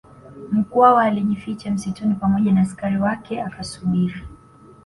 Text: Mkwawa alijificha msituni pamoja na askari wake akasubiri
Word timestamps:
Mkwawa 0.51 1.03
alijificha 1.03 1.71
msituni 1.71 2.15
pamoja 2.15 2.51
na 2.51 2.61
askari 2.61 2.97
wake 2.97 3.41
akasubiri 3.43 4.21